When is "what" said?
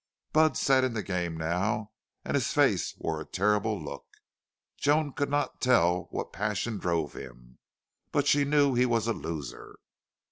6.09-6.33